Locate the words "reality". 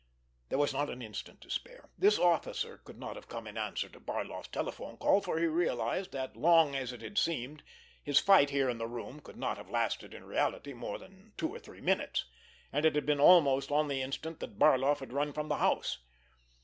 10.23-10.73